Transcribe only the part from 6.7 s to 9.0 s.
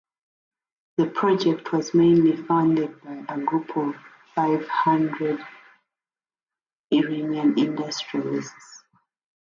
Iranian industrialists.